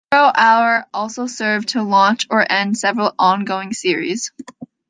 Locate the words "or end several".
2.31-3.13